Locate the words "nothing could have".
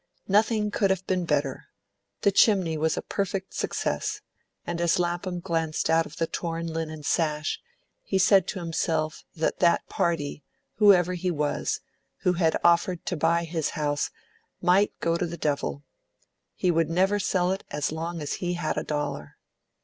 0.27-1.05